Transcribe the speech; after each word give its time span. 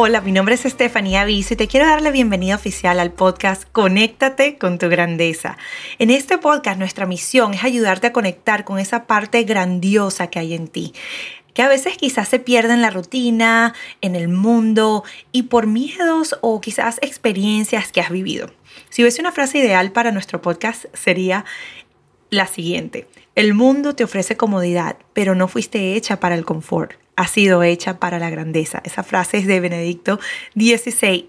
Hola, 0.00 0.20
mi 0.20 0.30
nombre 0.30 0.54
es 0.54 0.64
Estefanía 0.64 1.24
Viso 1.24 1.54
y 1.54 1.56
te 1.56 1.66
quiero 1.66 1.84
dar 1.84 2.02
la 2.02 2.12
bienvenida 2.12 2.54
oficial 2.54 3.00
al 3.00 3.10
podcast 3.10 3.64
Conéctate 3.72 4.56
con 4.56 4.78
tu 4.78 4.88
grandeza. 4.88 5.58
En 5.98 6.12
este 6.12 6.38
podcast 6.38 6.78
nuestra 6.78 7.04
misión 7.04 7.52
es 7.52 7.64
ayudarte 7.64 8.06
a 8.06 8.12
conectar 8.12 8.64
con 8.64 8.78
esa 8.78 9.08
parte 9.08 9.42
grandiosa 9.42 10.28
que 10.28 10.38
hay 10.38 10.54
en 10.54 10.68
ti 10.68 10.94
que 11.52 11.62
a 11.62 11.68
veces 11.68 11.96
quizás 11.96 12.28
se 12.28 12.38
pierde 12.38 12.74
en 12.74 12.80
la 12.80 12.90
rutina, 12.90 13.74
en 14.00 14.14
el 14.14 14.28
mundo 14.28 15.02
y 15.32 15.42
por 15.42 15.66
miedos 15.66 16.38
o 16.42 16.60
quizás 16.60 16.98
experiencias 17.02 17.90
que 17.90 18.00
has 18.00 18.10
vivido. 18.10 18.52
Si 18.90 19.02
hubiese 19.02 19.20
una 19.20 19.32
frase 19.32 19.58
ideal 19.58 19.90
para 19.90 20.12
nuestro 20.12 20.40
podcast 20.40 20.84
sería 20.94 21.44
la 22.30 22.46
siguiente. 22.46 23.08
El 23.34 23.52
mundo 23.52 23.96
te 23.96 24.04
ofrece 24.04 24.36
comodidad, 24.36 24.96
pero 25.12 25.34
no 25.34 25.48
fuiste 25.48 25.96
hecha 25.96 26.20
para 26.20 26.36
el 26.36 26.44
confort 26.44 26.92
ha 27.18 27.26
sido 27.26 27.64
hecha 27.64 27.98
para 27.98 28.20
la 28.20 28.30
grandeza. 28.30 28.80
Esa 28.84 29.02
frase 29.02 29.38
es 29.38 29.46
de 29.48 29.58
Benedicto 29.58 30.20
XVI 30.54 31.28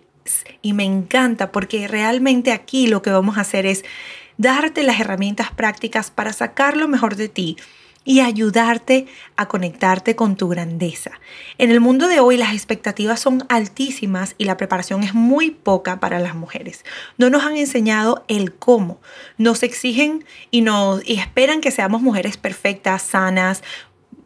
y 0.61 0.73
me 0.73 0.83
encanta 0.83 1.51
porque 1.51 1.87
realmente 1.87 2.51
aquí 2.51 2.85
lo 2.85 3.01
que 3.01 3.09
vamos 3.09 3.39
a 3.39 3.41
hacer 3.41 3.65
es 3.65 3.83
darte 4.37 4.83
las 4.83 4.99
herramientas 4.99 5.49
prácticas 5.49 6.11
para 6.11 6.31
sacar 6.31 6.77
lo 6.77 6.87
mejor 6.87 7.15
de 7.15 7.27
ti 7.27 7.57
y 8.05 8.21
ayudarte 8.21 9.07
a 9.35 9.47
conectarte 9.47 10.15
con 10.15 10.35
tu 10.35 10.47
grandeza. 10.47 11.11
En 11.57 11.69
el 11.69 11.79
mundo 11.79 12.07
de 12.07 12.19
hoy 12.19 12.37
las 12.37 12.53
expectativas 12.53 13.19
son 13.19 13.45
altísimas 13.49 14.35
y 14.37 14.45
la 14.45 14.57
preparación 14.57 15.03
es 15.03 15.13
muy 15.13 15.51
poca 15.51 15.99
para 15.99 16.19
las 16.19 16.33
mujeres. 16.33 16.85
No 17.17 17.29
nos 17.29 17.43
han 17.43 17.57
enseñado 17.57 18.25
el 18.27 18.53
cómo. 18.53 18.99
Nos 19.37 19.63
exigen 19.63 20.23
y 20.51 20.65
y 21.05 21.19
esperan 21.19 21.61
que 21.61 21.71
seamos 21.71 22.01
mujeres 22.01 22.37
perfectas, 22.37 23.01
sanas, 23.01 23.63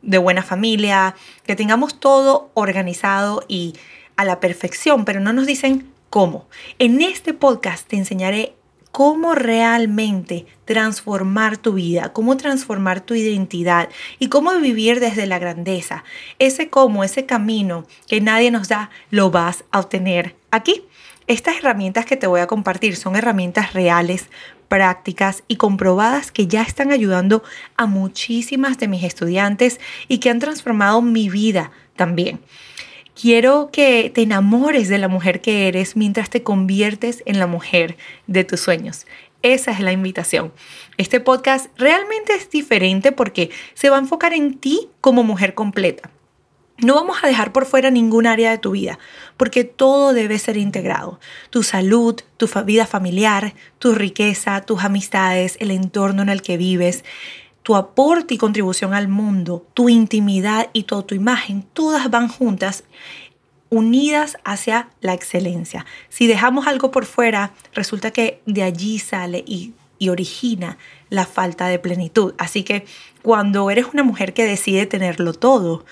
de 0.04 0.20
buena 0.20 0.44
familia, 0.44 1.16
que 1.46 1.56
tengamos 1.56 2.00
todo 2.00 2.52
organizado 2.54 3.44
y 3.48 3.74
a 4.16 4.26
la 4.26 4.40
perfección, 4.40 5.06
pero 5.06 5.20
no 5.20 5.34
nos 5.34 5.48
dicen 5.48 5.92
cómo. 6.10 6.48
En 6.78 7.02
este 7.02 7.34
podcast 7.34 7.88
te 7.88 7.96
enseñaré 7.96 8.54
cómo 8.92 9.34
realmente 9.34 10.46
transformar 10.66 11.58
tu 11.58 11.74
vida, 11.74 12.14
cómo 12.14 12.38
transformar 12.38 13.02
tu 13.02 13.16
identidad 13.16 13.90
y 14.20 14.28
cómo 14.28 14.54
vivir 14.60 15.00
desde 15.00 15.26
la 15.26 15.40
grandeza. 15.40 16.04
Ese 16.38 16.70
cómo, 16.70 17.04
ese 17.04 17.26
camino 17.26 17.88
que 18.08 18.22
nadie 18.22 18.52
nos 18.52 18.68
da, 18.68 18.92
lo 19.10 19.32
vas 19.32 19.64
a 19.72 19.80
obtener 19.80 20.36
aquí. 20.52 20.84
Estas 21.28 21.58
herramientas 21.58 22.06
que 22.06 22.18
te 22.18 22.28
voy 22.28 22.42
a 22.42 22.48
compartir 22.48 22.96
son 22.96 23.16
herramientas 23.16 23.74
reales 23.74 24.28
prácticas 24.68 25.44
y 25.48 25.58
comprobadas 25.58 26.32
que 26.32 26.48
ya 26.48 26.64
están 26.64 26.92
ayudando 26.92 27.44
a 27.78 27.86
muchísimas 27.86 28.78
de 28.78 28.88
mis 28.88 29.04
estudiantes 29.04 29.80
y 30.08 30.18
que 30.18 30.30
han 30.30 30.40
transformado 30.40 31.02
mi 31.02 31.30
vida 31.30 31.72
también. 31.96 32.40
Quiero 33.20 33.70
que 33.72 34.12
te 34.14 34.24
enamores 34.24 34.90
de 34.90 34.98
la 34.98 35.08
mujer 35.08 35.42
que 35.42 35.68
eres 35.68 35.96
mientras 35.96 36.32
te 36.32 36.42
conviertes 36.42 37.22
en 37.28 37.38
la 37.38 37.46
mujer 37.46 37.96
de 38.26 38.44
tus 38.44 38.62
sueños. 38.62 39.06
Esa 39.44 39.72
es 39.72 39.80
la 39.80 39.92
invitación. 39.92 40.52
Este 40.98 41.20
podcast 41.20 41.68
realmente 41.78 42.34
es 42.34 42.50
diferente 42.50 43.12
porque 43.12 43.52
se 43.76 43.90
va 43.90 43.98
a 43.98 44.00
enfocar 44.00 44.34
en 44.34 44.58
ti 44.58 44.90
como 45.02 45.24
mujer 45.24 45.54
completa. 45.54 46.10
No 46.80 46.96
vamos 46.96 47.18
a 47.22 47.28
dejar 47.28 47.52
por 47.54 47.66
fuera 47.66 47.92
ningún 47.92 48.26
área 48.26 48.52
de 48.52 48.58
tu 48.58 48.72
vida, 48.72 48.98
porque 49.38 49.64
todo 49.64 50.14
debe 50.14 50.40
ser 50.40 50.58
integrado. 50.58 51.20
Tu 51.50 51.62
salud, 51.64 52.20
tu 52.38 52.48
vida 52.66 52.88
familiar, 52.88 53.54
tu 53.78 53.94
riqueza, 53.94 54.62
tus 54.62 54.84
amistades, 54.84 55.56
el 55.60 55.72
entorno 55.72 56.24
en 56.24 56.30
el 56.30 56.42
que 56.42 56.58
vives, 56.58 57.04
tu 57.62 57.76
aporte 57.76 58.34
y 58.34 58.38
contribución 58.38 58.94
al 58.94 59.08
mundo, 59.08 59.66
tu 59.74 59.88
intimidad 59.88 60.70
y 60.74 60.84
toda 60.84 61.04
tu 61.04 61.16
imagen, 61.16 61.64
todas 61.74 62.10
van 62.10 62.28
juntas 62.28 62.84
unidas 63.70 64.38
hacia 64.44 64.90
la 65.02 65.14
excelencia. 65.14 65.86
Si 66.10 66.28
dejamos 66.28 66.68
algo 66.68 66.92
por 66.92 67.06
fuera, 67.06 67.54
resulta 67.74 68.12
que 68.12 68.42
de 68.46 68.64
allí 68.64 69.00
sale 69.00 69.44
y, 69.48 69.74
y 69.98 70.10
origina 70.10 70.78
la 71.10 71.26
falta 71.26 71.68
de 71.68 71.80
plenitud. 71.80 72.36
Así 72.38 72.64
que 72.64 72.86
cuando 73.24 73.72
eres 73.72 73.88
una 73.94 74.04
mujer 74.04 74.34
que 74.34 74.46
decide 74.46 74.86
tenerlo 74.86 75.34
todo, 75.34 75.86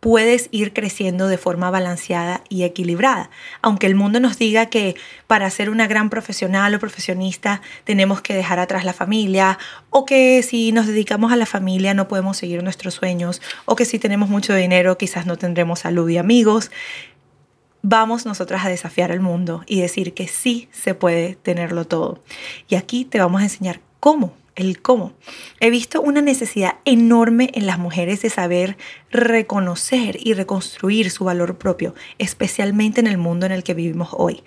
puedes 0.00 0.48
ir 0.52 0.72
creciendo 0.72 1.26
de 1.28 1.38
forma 1.38 1.70
balanceada 1.70 2.42
y 2.48 2.62
equilibrada. 2.62 3.30
Aunque 3.62 3.86
el 3.86 3.94
mundo 3.94 4.20
nos 4.20 4.38
diga 4.38 4.66
que 4.66 4.94
para 5.26 5.50
ser 5.50 5.70
una 5.70 5.86
gran 5.86 6.08
profesional 6.08 6.74
o 6.74 6.78
profesionista 6.78 7.62
tenemos 7.84 8.20
que 8.20 8.34
dejar 8.34 8.58
atrás 8.60 8.84
la 8.84 8.92
familia, 8.92 9.58
o 9.90 10.04
que 10.04 10.42
si 10.42 10.72
nos 10.72 10.86
dedicamos 10.86 11.32
a 11.32 11.36
la 11.36 11.46
familia 11.46 11.94
no 11.94 12.08
podemos 12.08 12.36
seguir 12.36 12.62
nuestros 12.62 12.94
sueños, 12.94 13.42
o 13.64 13.74
que 13.74 13.84
si 13.84 13.98
tenemos 13.98 14.28
mucho 14.28 14.54
dinero 14.54 14.98
quizás 14.98 15.26
no 15.26 15.36
tendremos 15.36 15.80
salud 15.80 16.08
y 16.08 16.18
amigos, 16.18 16.70
vamos 17.82 18.26
nosotras 18.26 18.64
a 18.64 18.68
desafiar 18.68 19.10
al 19.12 19.20
mundo 19.20 19.64
y 19.66 19.80
decir 19.80 20.14
que 20.14 20.28
sí 20.28 20.68
se 20.72 20.94
puede 20.94 21.34
tenerlo 21.36 21.86
todo. 21.86 22.22
Y 22.68 22.76
aquí 22.76 23.04
te 23.04 23.18
vamos 23.18 23.40
a 23.40 23.44
enseñar 23.44 23.80
cómo 24.00 24.32
el 24.58 24.80
cómo. 24.80 25.12
He 25.60 25.70
visto 25.70 26.00
una 26.00 26.20
necesidad 26.20 26.76
enorme 26.84 27.50
en 27.54 27.66
las 27.66 27.78
mujeres 27.78 28.22
de 28.22 28.30
saber 28.30 28.76
reconocer 29.10 30.18
y 30.20 30.34
reconstruir 30.34 31.10
su 31.10 31.24
valor 31.24 31.56
propio, 31.58 31.94
especialmente 32.18 33.00
en 33.00 33.06
el 33.06 33.18
mundo 33.18 33.46
en 33.46 33.52
el 33.52 33.62
que 33.62 33.74
vivimos 33.74 34.10
hoy. 34.12 34.42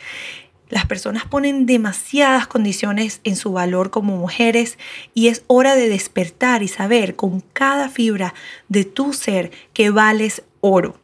Las 0.70 0.86
personas 0.86 1.26
ponen 1.26 1.66
demasiadas 1.66 2.48
condiciones 2.48 3.20
en 3.26 3.36
su 3.36 3.52
valor 3.52 3.90
como 3.90 4.16
mujeres 4.16 4.78
y 5.14 5.28
es 5.28 5.44
hora 5.48 5.76
de 5.76 5.90
despertar 5.90 6.64
y 6.64 6.70
saber 6.70 7.18
con 7.18 7.42
cada 7.42 7.90
fibra 7.90 8.34
de 8.70 8.86
tu 8.86 9.12
ser 9.12 9.52
que 9.74 9.90
vales 9.90 10.44
oro. 10.62 10.98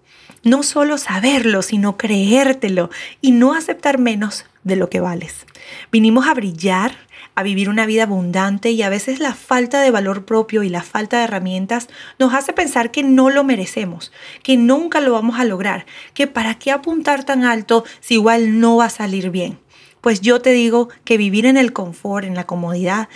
No 0.44 0.63
solo 0.63 0.97
saberlo, 0.97 1.62
sino 1.62 1.97
creértelo 1.97 2.90
y 3.19 3.31
no 3.31 3.53
aceptar 3.53 3.97
menos 3.97 4.46
de 4.63 4.78
lo 4.78 4.90
que 4.90 5.01
vales. 5.01 5.46
Vinimos 5.91 6.28
a 6.28 6.34
brillar 6.34 6.96
a 7.37 7.43
vivir 7.43 7.69
una 7.69 7.85
vida 7.85 8.03
abundante 8.03 8.71
y 8.71 8.81
a 8.81 8.89
veces 8.89 9.19
la 9.19 9.35
falta 9.35 9.79
de 9.79 9.91
valor 9.91 10.25
propio 10.25 10.63
y 10.63 10.69
la 10.69 10.81
falta 10.81 11.19
de 11.19 11.25
herramientas 11.25 11.87
nos 12.17 12.33
hace 12.33 12.51
pensar 12.51 12.89
que 12.89 13.03
no 13.03 13.29
lo 13.29 13.43
merecemos, 13.43 14.11
que 14.41 14.57
nunca 14.57 15.01
lo 15.01 15.13
vamos 15.13 15.39
a 15.39 15.43
lograr, 15.43 15.85
que 16.15 16.25
para 16.25 16.55
qué 16.55 16.71
apuntar 16.71 17.25
tan 17.25 17.43
alto 17.43 17.85
si 17.99 18.15
igual 18.15 18.59
no 18.59 18.77
va 18.77 18.85
a 18.85 18.89
salir 18.89 19.29
bien. 19.29 19.59
Pues 20.01 20.21
yo 20.21 20.41
te 20.41 20.49
digo 20.49 20.89
que 21.03 21.19
vivir 21.19 21.45
en 21.45 21.57
el 21.57 21.73
confort, 21.73 22.25
en 22.25 22.33
la 22.33 22.47
comodidad 22.47 23.07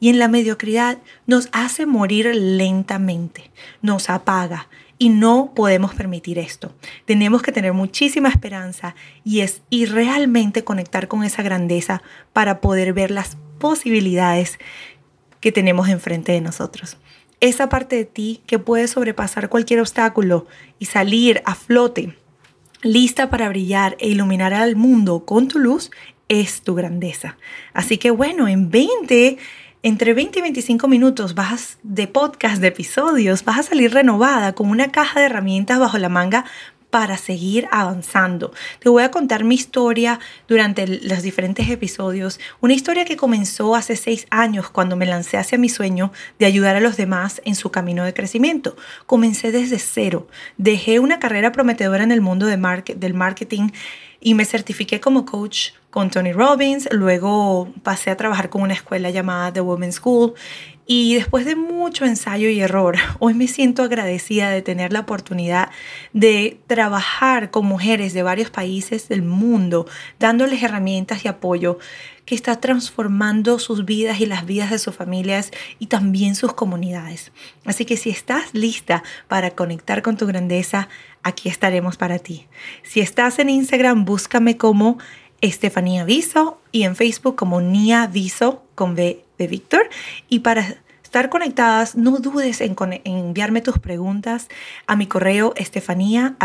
y 0.00 0.08
en 0.08 0.18
la 0.18 0.26
mediocridad 0.26 0.98
nos 1.28 1.48
hace 1.52 1.86
morir 1.86 2.34
lentamente, 2.34 3.52
nos 3.80 4.10
apaga 4.10 4.66
y 4.98 5.10
no 5.10 5.52
podemos 5.54 5.94
permitir 5.94 6.40
esto. 6.40 6.74
Tenemos 7.04 7.42
que 7.42 7.52
tener 7.52 7.74
muchísima 7.74 8.28
esperanza 8.28 8.96
y 9.22 9.42
es 9.42 9.62
y 9.70 9.86
realmente 9.86 10.64
conectar 10.64 11.06
con 11.06 11.22
esa 11.22 11.44
grandeza 11.44 12.02
para 12.32 12.60
poder 12.60 12.92
ver 12.92 13.12
las 13.12 13.36
posibilidades 13.58 14.58
que 15.40 15.52
tenemos 15.52 15.88
enfrente 15.88 16.32
de 16.32 16.40
nosotros. 16.40 16.96
Esa 17.40 17.68
parte 17.68 17.96
de 17.96 18.04
ti 18.04 18.40
que 18.46 18.58
puede 18.58 18.88
sobrepasar 18.88 19.48
cualquier 19.48 19.80
obstáculo 19.80 20.46
y 20.78 20.86
salir 20.86 21.42
a 21.44 21.54
flote, 21.54 22.16
lista 22.82 23.30
para 23.30 23.48
brillar 23.48 23.96
e 24.00 24.08
iluminar 24.08 24.54
al 24.54 24.74
mundo 24.74 25.24
con 25.24 25.48
tu 25.48 25.58
luz, 25.58 25.90
es 26.28 26.62
tu 26.62 26.74
grandeza. 26.74 27.36
Así 27.72 27.98
que 27.98 28.10
bueno, 28.10 28.48
en 28.48 28.70
20, 28.70 29.38
entre 29.82 30.14
20 30.14 30.38
y 30.38 30.42
25 30.42 30.88
minutos 30.88 31.34
vas 31.34 31.78
de 31.82 32.08
podcast, 32.08 32.60
de 32.60 32.68
episodios, 32.68 33.44
vas 33.44 33.58
a 33.58 33.62
salir 33.62 33.92
renovada 33.92 34.54
con 34.54 34.68
una 34.68 34.90
caja 34.90 35.20
de 35.20 35.26
herramientas 35.26 35.78
bajo 35.78 35.98
la 35.98 36.08
manga 36.08 36.44
para 36.90 37.16
seguir 37.16 37.68
avanzando. 37.70 38.52
Te 38.80 38.88
voy 38.88 39.02
a 39.02 39.10
contar 39.10 39.44
mi 39.44 39.54
historia 39.54 40.20
durante 40.46 40.86
los 40.86 41.22
diferentes 41.22 41.68
episodios, 41.68 42.40
una 42.60 42.74
historia 42.74 43.04
que 43.04 43.16
comenzó 43.16 43.74
hace 43.74 43.96
seis 43.96 44.26
años 44.30 44.70
cuando 44.70 44.96
me 44.96 45.06
lancé 45.06 45.36
hacia 45.36 45.58
mi 45.58 45.68
sueño 45.68 46.12
de 46.38 46.46
ayudar 46.46 46.76
a 46.76 46.80
los 46.80 46.96
demás 46.96 47.42
en 47.44 47.54
su 47.54 47.70
camino 47.70 48.04
de 48.04 48.14
crecimiento. 48.14 48.76
Comencé 49.06 49.52
desde 49.52 49.78
cero, 49.78 50.28
dejé 50.56 50.98
una 51.00 51.18
carrera 51.18 51.52
prometedora 51.52 52.04
en 52.04 52.12
el 52.12 52.20
mundo 52.20 52.46
del 52.46 53.14
marketing 53.14 53.70
y 54.20 54.34
me 54.34 54.44
certifiqué 54.44 55.00
como 55.00 55.24
coach 55.24 55.70
con 55.90 56.10
Tony 56.10 56.32
Robbins, 56.32 56.88
luego 56.92 57.72
pasé 57.82 58.10
a 58.10 58.16
trabajar 58.16 58.50
con 58.50 58.62
una 58.62 58.74
escuela 58.74 59.10
llamada 59.10 59.52
The 59.52 59.60
Women's 59.60 59.96
School 59.96 60.34
y 60.90 61.14
después 61.14 61.44
de 61.44 61.54
mucho 61.54 62.06
ensayo 62.06 62.48
y 62.48 62.60
error, 62.60 62.96
hoy 63.18 63.34
me 63.34 63.46
siento 63.46 63.82
agradecida 63.82 64.50
de 64.50 64.62
tener 64.62 64.92
la 64.92 65.00
oportunidad 65.00 65.70
de 66.14 66.60
trabajar 66.66 67.50
con 67.50 67.66
mujeres 67.66 68.14
de 68.14 68.22
varios 68.22 68.50
países 68.50 69.08
del 69.08 69.22
mundo, 69.22 69.86
dándoles 70.18 70.62
herramientas 70.62 71.24
y 71.24 71.28
apoyo 71.28 71.78
que 72.28 72.34
está 72.34 72.60
transformando 72.60 73.58
sus 73.58 73.86
vidas 73.86 74.20
y 74.20 74.26
las 74.26 74.44
vidas 74.44 74.70
de 74.70 74.78
sus 74.78 74.94
familias 74.94 75.50
y 75.78 75.86
también 75.86 76.34
sus 76.34 76.52
comunidades. 76.52 77.32
Así 77.64 77.86
que 77.86 77.96
si 77.96 78.10
estás 78.10 78.52
lista 78.52 79.02
para 79.28 79.52
conectar 79.52 80.02
con 80.02 80.18
tu 80.18 80.26
grandeza, 80.26 80.90
aquí 81.22 81.48
estaremos 81.48 81.96
para 81.96 82.18
ti. 82.18 82.46
Si 82.82 83.00
estás 83.00 83.38
en 83.38 83.48
Instagram, 83.48 84.04
búscame 84.04 84.58
como 84.58 84.98
Estefanía 85.40 86.04
Viso 86.04 86.60
y 86.70 86.82
en 86.82 86.96
Facebook 86.96 87.34
como 87.34 87.62
Nia 87.62 88.06
Viso 88.08 88.62
con 88.74 88.92
V 88.92 89.24
de 89.38 89.46
Víctor. 89.46 89.88
Y 90.28 90.40
para 90.40 90.82
estar 91.08 91.30
conectadas, 91.30 91.96
no 91.96 92.18
dudes 92.18 92.60
en, 92.60 92.76
enviarme 93.04 93.62
tus 93.62 93.78
preguntas 93.78 94.48
a 94.86 94.94
mi 94.94 95.06
correo 95.06 95.54
estefanía 95.56 96.36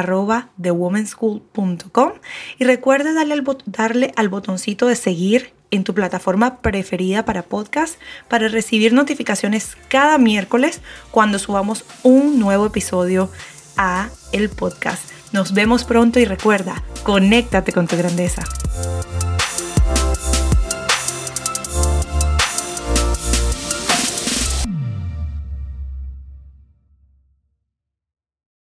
y 2.57 2.63
recuerda 2.63 3.11
darle 3.11 3.33
al, 3.33 3.43
darle 3.65 4.13
al 4.15 4.29
botoncito 4.29 4.87
de 4.87 4.95
seguir 4.95 5.53
en 5.69 5.83
tu 5.83 5.93
plataforma 5.93 6.61
preferida 6.61 7.25
para 7.25 7.41
podcast 7.43 7.99
para 8.29 8.47
recibir 8.47 8.93
notificaciones 8.93 9.75
cada 9.89 10.17
miércoles 10.17 10.79
cuando 11.11 11.39
subamos 11.39 11.83
un 12.03 12.39
nuevo 12.39 12.65
episodio 12.65 13.29
a 13.75 14.07
el 14.31 14.47
podcast. 14.47 15.11
Nos 15.33 15.53
vemos 15.53 15.83
pronto 15.83 16.21
y 16.21 16.25
recuerda, 16.25 16.81
conéctate 17.03 17.73
con 17.73 17.85
tu 17.85 17.97
grandeza. 17.97 18.43